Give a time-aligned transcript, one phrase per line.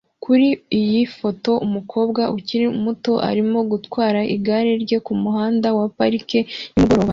[0.23, 0.47] Kuri
[0.79, 6.39] iyi foto, umukobwa ukiri muto arimo gutwara igare rye kumuhanda wa parike
[6.75, 7.09] nimugoroba